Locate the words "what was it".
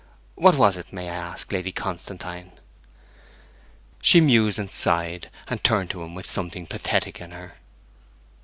0.33-0.91